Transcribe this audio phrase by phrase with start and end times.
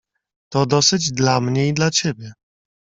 [0.49, 2.33] "To dosyć dla mnie i dla ciebie."